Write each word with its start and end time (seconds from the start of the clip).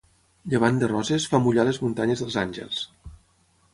Llevant 0.53 0.79
de 0.83 0.87
Roses, 0.91 1.27
fa 1.33 1.41
mullar 1.47 1.67
les 1.69 1.81
muntanyes 1.85 2.25
dels 2.25 2.39
Àngels. 2.45 2.85